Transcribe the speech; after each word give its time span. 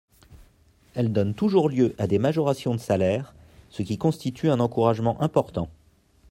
Elles 0.95 1.13
donnent 1.13 1.35
toujours 1.35 1.69
lieu 1.69 1.93
à 1.99 2.07
des 2.07 2.17
majorations 2.17 2.73
de 2.73 2.79
salaire, 2.79 3.35
ce 3.69 3.83
qui 3.83 3.99
constitue 3.99 4.49
un 4.49 4.59
encouragement 4.59 5.21
important. 5.21 5.69